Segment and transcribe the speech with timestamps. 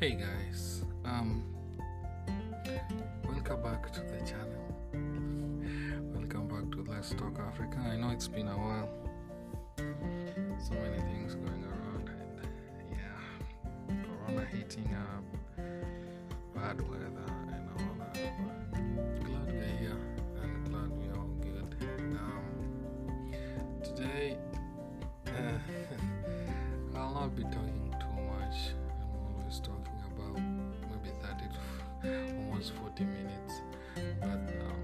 [0.00, 1.44] Hey guys, um,
[3.28, 4.74] welcome back to the channel.
[6.14, 7.76] welcome back to Let's Talk Africa.
[7.86, 8.88] I know it's been a while,
[9.76, 12.48] so many things going around, and
[12.90, 13.94] yeah,
[14.24, 15.22] Corona hitting up,
[16.54, 17.06] bad weather,
[17.52, 18.14] and all that.
[18.14, 20.00] But glad we're here
[20.42, 21.76] and glad we're all good.
[22.16, 23.34] Um,
[23.84, 24.38] today,
[26.96, 27.89] I'll not be talking
[32.90, 33.54] 40 minutes.
[34.20, 34.82] But um,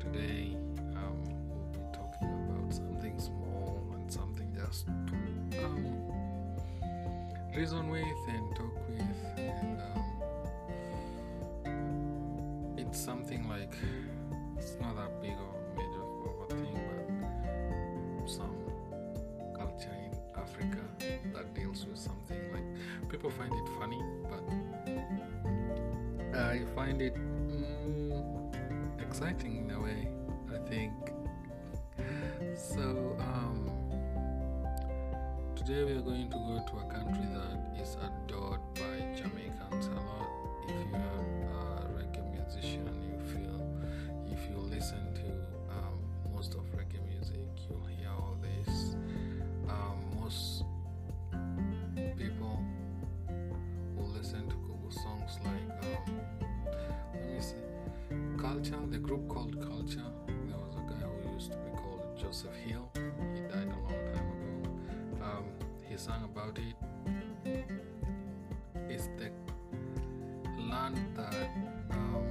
[0.00, 0.56] today
[0.96, 1.18] um,
[1.50, 4.92] we'll be talking about something small and something just to
[5.64, 5.84] um,
[7.54, 9.02] reason with and talk with.
[9.36, 9.80] And
[11.66, 13.74] um, it's something like
[14.56, 18.56] it's not that big a major of a thing, but some
[19.54, 20.80] culture in Africa
[21.34, 22.64] that deals with something like
[23.10, 24.42] people find it funny, but
[26.36, 28.50] I find it mm,
[29.00, 30.08] exciting in a way.
[30.52, 30.92] I think
[32.56, 33.16] so.
[33.20, 33.70] Um,
[35.54, 38.60] today we are going to go to a country that is adored
[58.64, 60.10] Culture, the group called Culture.
[60.26, 62.88] There was a guy who used to be called Joseph Hill.
[63.34, 65.22] He died a long time ago.
[65.22, 65.44] Um,
[65.82, 66.74] he sang about it.
[68.88, 69.30] It's the
[70.58, 71.50] land that
[71.90, 72.26] um,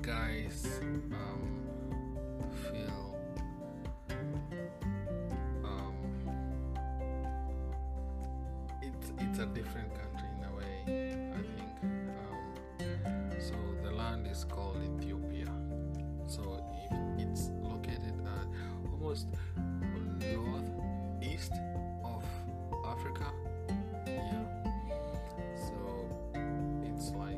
[0.00, 0.78] guys
[1.12, 1.59] um,
[19.10, 19.26] almost
[20.20, 21.52] northeast
[22.04, 22.24] of
[22.86, 23.26] Africa.
[24.06, 24.44] Yeah.
[25.56, 25.74] So
[26.84, 27.36] it's like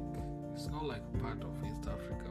[0.54, 2.28] it's not like part of East Africa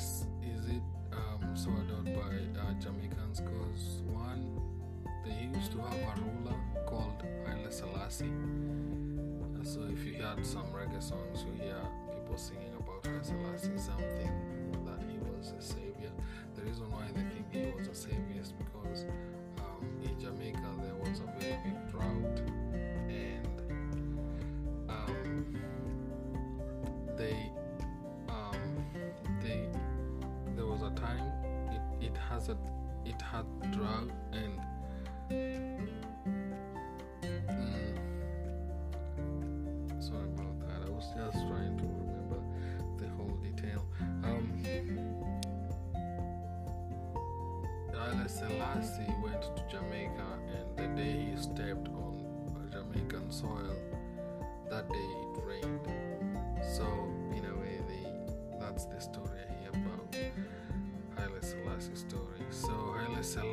[0.00, 3.40] is it um, so adored by uh, Jamaicans?
[3.40, 4.58] Because one,
[5.24, 6.56] they used to have a ruler
[6.86, 8.32] called Haile Selassie.
[9.62, 11.76] So if you heard some reggae songs, you hear
[12.08, 14.32] people singing about Haile Selassie, something
[14.86, 16.10] that he was a savior.
[16.56, 18.39] The reason why they think he was a savior
[33.72, 34.58] drought and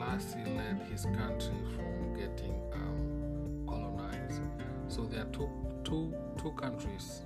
[0.07, 4.41] Selassie led his country from getting um, colonized.
[4.87, 5.49] So there are two,
[5.83, 7.23] two, two countries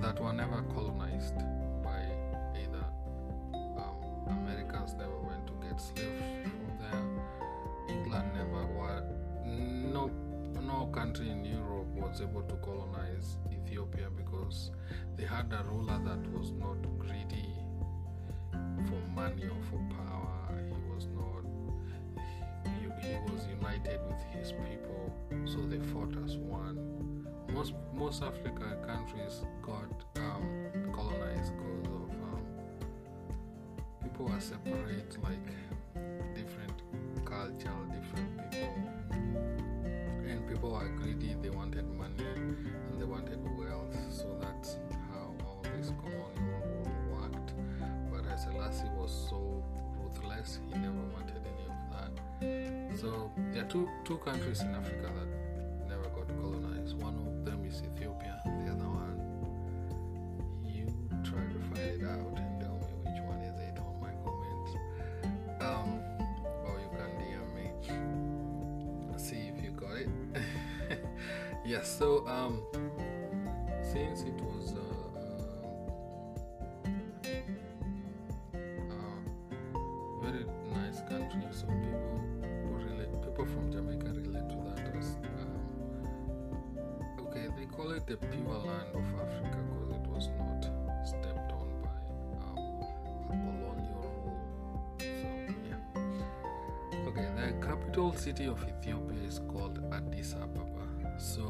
[0.00, 1.36] that were never colonized
[1.84, 2.00] by
[2.56, 2.86] either
[3.52, 3.94] um,
[4.28, 7.96] Americans never went to get slaves from there.
[7.96, 9.04] England never were
[9.44, 10.10] no
[10.62, 14.70] no country in Europe was able to colonize Ethiopia because
[15.16, 17.52] they had a ruler that was not greedy
[18.86, 20.58] for money or for power.
[20.66, 21.27] He was not.
[23.08, 25.12] He, was united with his people,
[25.46, 27.26] so they fought as one.
[27.52, 30.42] Most most African countries got um,
[30.92, 32.44] colonized because of um,
[34.02, 35.48] people are separate, like
[36.34, 36.82] different
[37.24, 38.74] culture, different people,
[40.28, 41.27] and people are greedy.
[53.00, 56.96] So there are two two countries in Africa that never got colonized.
[57.00, 58.40] One of them is Ethiopia.
[58.44, 59.20] The other one,
[60.66, 60.86] you
[61.22, 64.72] try to find it out and tell me which one is it on my comments.
[65.60, 66.02] Um,
[66.66, 67.66] or you can DM me.
[69.16, 70.08] See if you got it.
[71.64, 71.96] yes.
[71.96, 72.62] So um,
[73.80, 74.72] since it was.
[74.72, 74.87] Uh,
[97.68, 100.86] capital city of Ethiopia is called Addis Ababa.
[101.18, 101.44] So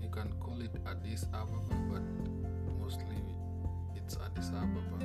[0.00, 2.06] you can call it Addis Ababa, but
[2.80, 3.20] mostly
[3.94, 4.98] it's Addis Ababa.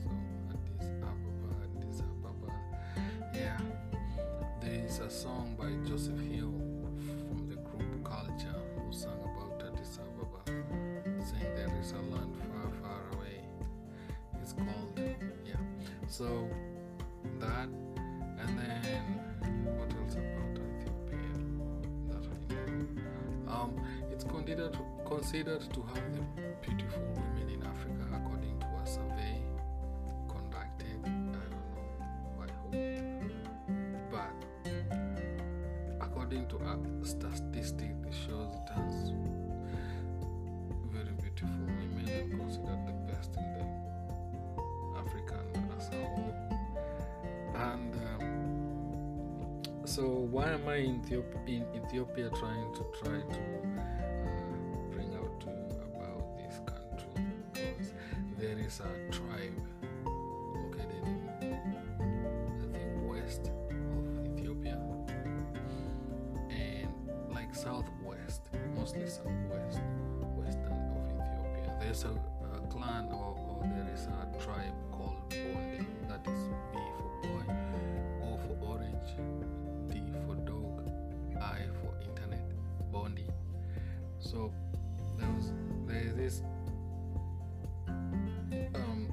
[0.00, 0.08] So
[0.48, 2.50] Addis Ababa, Addis Ababa.
[3.34, 3.60] Yeah.
[4.62, 6.54] There is a song by Joseph Hill
[7.28, 10.40] from the group Culture who sang about Addis Ababa,
[11.20, 13.44] saying there is a land far, far away.
[14.40, 14.98] It's called
[15.44, 15.60] yeah.
[16.08, 16.48] So
[17.40, 17.68] that
[18.58, 19.02] then
[19.78, 23.52] what else about that I know?
[23.52, 23.80] Um,
[24.10, 24.76] it's considered
[25.06, 26.22] considered to have the
[26.62, 27.15] beautiful
[49.96, 53.42] so, why am I in Ethiopia, in Ethiopia trying to try to
[53.80, 54.30] uh,
[54.90, 57.24] bring out to you about this country?
[57.54, 57.94] Because
[58.38, 59.58] there is a tribe
[60.04, 63.50] located in, I think, west
[63.96, 64.78] of Ethiopia
[66.50, 66.92] and
[67.32, 69.80] like southwest, mostly southwest,
[70.36, 71.76] western of Ethiopia.
[71.80, 72.12] There's a,
[84.36, 84.52] So
[85.16, 85.52] there was
[85.86, 86.42] there is this
[88.74, 89.08] um,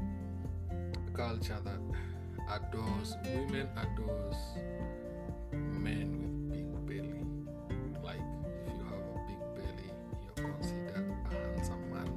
[1.13, 1.79] culture that
[2.51, 4.35] adores women adores
[5.53, 7.23] men with big belly.
[8.03, 8.19] Like
[8.67, 9.89] if you have a big belly,
[10.25, 12.09] you're considered a handsome man.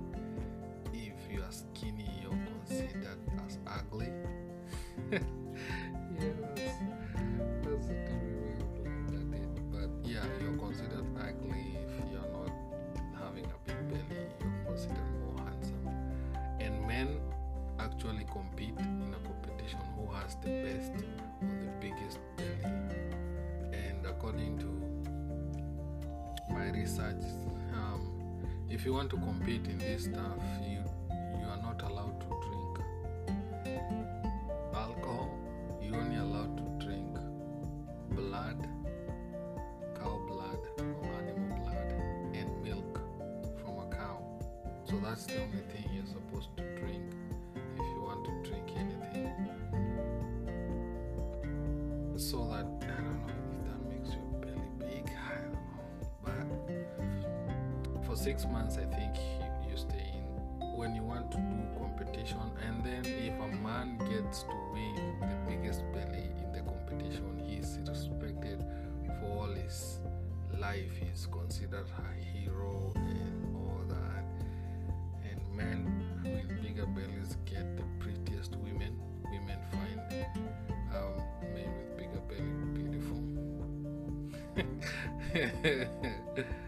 [0.93, 4.11] If you are skinny, you're considered as ugly.
[17.79, 20.93] actually compete in a competition who has the best
[21.43, 22.73] or the biggest belly.
[23.73, 24.71] And according to
[26.53, 27.25] my research
[27.75, 28.41] um,
[28.71, 30.83] if you want to compete in this stuff you
[31.41, 32.57] you are not allowed to drink
[34.75, 35.31] alcohol.
[35.83, 37.17] You're only allowed to drink
[38.11, 38.69] blood
[39.99, 41.93] cow blood or animal blood
[42.35, 43.01] and milk
[43.61, 44.23] from a cow.
[44.85, 46.96] So that's the only thing you're supposed to drink
[58.27, 59.15] six months, I think
[59.71, 60.25] you, stay in
[60.77, 65.37] when you want to do competition, and then if a man gets to win the
[65.49, 68.65] biggest belly in the competition, he is respected
[69.07, 70.01] for all his
[70.59, 70.91] life.
[70.99, 74.25] He's considered a hero and all that.
[75.31, 75.87] And men
[76.25, 78.99] with bigger bellies get the prettiest women.
[79.31, 80.01] Women find
[80.97, 81.23] um,
[81.55, 83.23] men with bigger belly beautiful.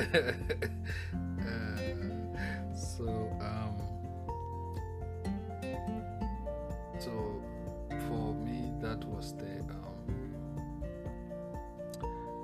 [2.74, 3.04] So,
[3.40, 3.76] um,
[6.98, 7.10] so
[8.08, 10.82] for me, that was the um,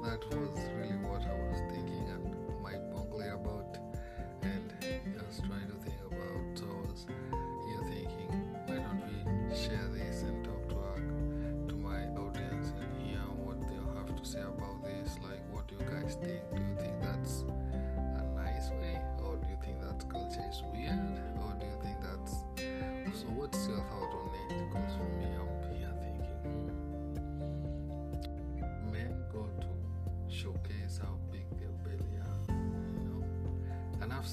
[0.02, 0.65] that was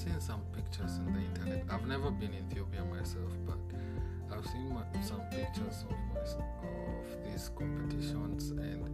[0.04, 1.64] seen some pictures on the internet.
[1.70, 3.58] I've never been in Ethiopia myself, but
[4.30, 8.84] I've seen my, some pictures of my, of these competitions, and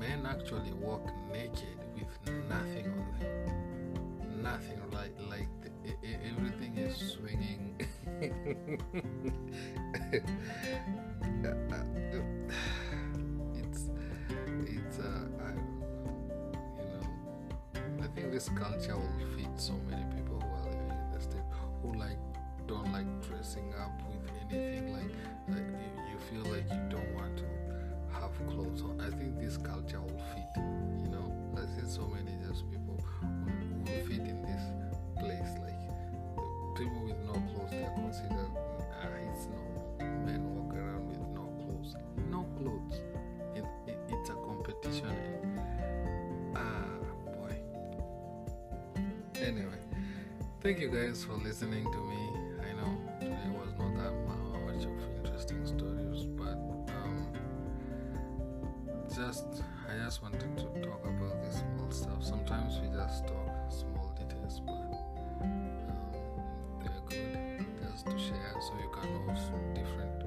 [0.00, 2.08] men actually walk naked with
[2.48, 5.70] nothing on them, nothing like like the,
[6.30, 7.76] everything is swinging.
[13.62, 13.90] it's
[14.66, 15.50] it's uh, I
[16.80, 17.06] you know.
[18.02, 21.40] I think this culture will so many people who are living in the state
[21.82, 22.18] who like
[22.66, 25.10] don't like dressing up with anything like,
[25.48, 27.44] like you, you feel like you don't want to
[28.12, 29.00] have clothes on.
[29.00, 30.62] I think this culture will fit.
[31.04, 32.25] You know, I see so many
[50.66, 52.28] thank you guys for listening to me.
[52.58, 54.12] I know today was not that
[54.66, 54.90] much of
[55.24, 56.58] interesting stories, but
[56.90, 57.28] um,
[59.14, 62.24] just I just wanted to talk about the small stuff.
[62.24, 64.90] Sometimes we just talk small details, but
[65.40, 65.70] um,
[66.82, 70.24] they're good just to share, so you can know different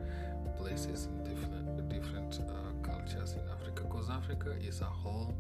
[0.55, 3.83] places and different different uh, cultures in Africa.
[3.83, 5.35] Because Africa is a whole,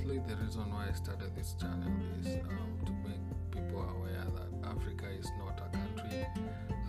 [0.00, 4.68] mostly the reason why I started this channel is um, to make people aware that
[4.68, 6.26] Africa is not a country.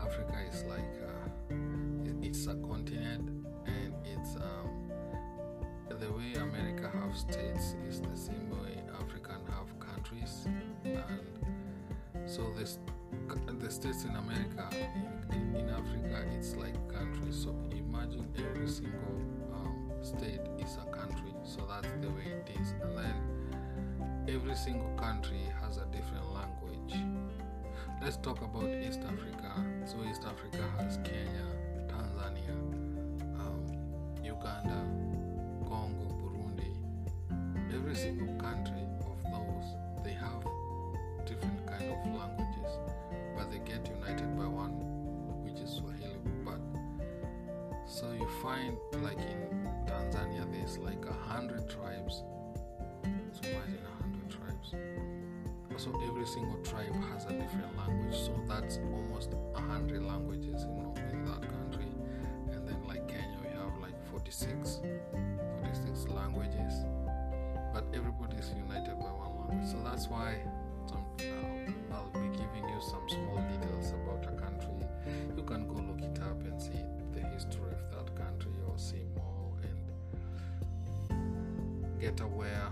[0.02, 1.56] Africa is like uh,
[2.06, 3.30] it- it's a continent,
[3.66, 4.92] and it's um,
[5.90, 10.46] the way America have states is the same way African have countries,
[10.86, 12.80] and so this
[13.60, 14.68] the states in America
[15.32, 17.44] in, in Africa it's like countries.
[17.44, 19.20] So imagine every single
[19.54, 21.31] um, state is a country.
[21.44, 23.16] So that's the way it is, and then
[24.28, 26.96] every single country has a different language.
[28.02, 29.52] Let's talk about East Africa.
[29.86, 31.46] So East Africa has Kenya,
[31.88, 32.56] Tanzania,
[33.40, 33.64] um,
[34.24, 34.80] Uganda,
[35.68, 36.74] Congo, Burundi.
[37.74, 40.44] Every single country of those they have
[41.26, 42.72] different kind of languages,
[43.36, 44.72] but they get united by one,
[45.44, 46.18] which is Swahili.
[46.44, 46.60] But
[47.88, 51.01] so you find like in Tanzania, there's like
[55.82, 58.16] So every single tribe has a different language.
[58.16, 60.78] So that's almost hundred languages in,
[61.10, 61.90] in that country.
[62.52, 64.82] And then like Kenya, we have like 46,
[65.64, 66.86] 46 languages.
[67.74, 69.72] But everybody is united by one language.
[69.72, 70.36] So that's why
[70.86, 74.86] some, uh, I'll be giving you some small details about a country.
[75.36, 79.08] You can go look it up and see the history of that country or see
[79.18, 79.58] more
[81.10, 82.70] and get aware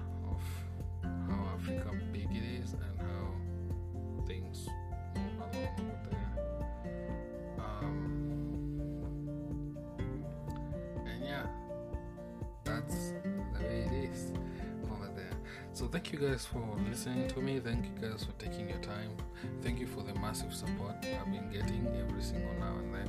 [15.79, 17.61] So thank you guys for listening to me.
[17.61, 19.15] Thank you guys for taking your time.
[19.61, 23.07] Thank you for the massive support I've been getting every single now and then.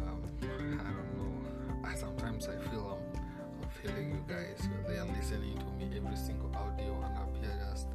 [0.00, 1.86] Um, I don't know.
[1.86, 3.20] I, sometimes I feel I'm,
[3.62, 4.66] I'm feeling you guys.
[4.88, 7.88] They are listening to me every single audio, and I'm here just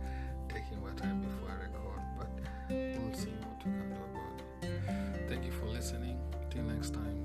[0.49, 2.01] taking my time before I record.
[2.15, 2.29] But
[2.69, 5.29] we'll see what we can do about it.
[5.29, 6.19] Thank you for listening.
[6.51, 7.16] Till next time,